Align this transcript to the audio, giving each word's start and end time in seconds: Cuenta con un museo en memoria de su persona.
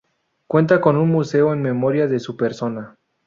Cuenta 0.47 0.81
con 0.81 0.97
un 0.97 1.11
museo 1.11 1.53
en 1.53 1.61
memoria 1.61 2.07
de 2.07 2.19
su 2.19 2.35
persona. 2.35 2.97